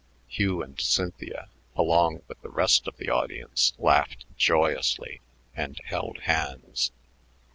Hugh 0.27 0.63
and 0.63 0.81
Cynthia, 0.81 1.49
along 1.75 2.23
with 2.27 2.41
the 2.41 2.49
rest 2.49 2.87
of 2.87 2.97
the 2.97 3.11
audience, 3.11 3.73
laughed 3.77 4.25
joyously 4.35 5.21
and 5.55 5.79
held 5.85 6.21
hands. 6.21 6.91